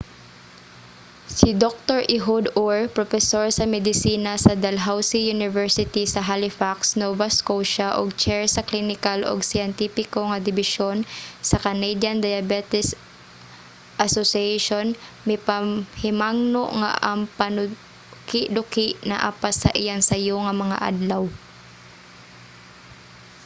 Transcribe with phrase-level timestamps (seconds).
[1.37, 1.99] si dr.
[2.17, 8.65] ehud ur propesor sa medisina sa dalhousie university sa halifax nova scotia ug chair sa
[8.69, 10.97] klinikal ug siyentipiko nga dibisyon
[11.49, 12.87] sa canadian diabetes
[14.05, 14.85] association
[15.29, 21.23] mipahimangno nga ang panukiduki naa pa sa iyang sayo nga mga adlaw